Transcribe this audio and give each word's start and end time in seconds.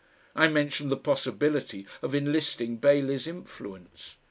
I 0.35 0.47
mentioned 0.47 0.89
the 0.91 0.97
possibility 0.97 1.85
of 2.01 2.15
enlisting 2.15 2.77
Bailey's 2.77 3.27
influence. 3.27 4.15